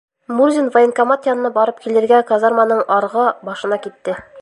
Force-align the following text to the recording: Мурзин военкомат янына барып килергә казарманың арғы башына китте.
Мурзин 0.37 0.71
военкомат 0.75 1.27
янына 1.33 1.53
барып 1.59 1.85
килергә 1.85 2.25
казарманың 2.33 2.85
арғы 2.99 3.31
башына 3.51 3.85
китте. 3.87 4.23